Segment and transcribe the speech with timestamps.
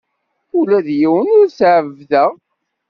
[0.59, 2.31] Ula d yiwen ur t-ɛebbdeɣ.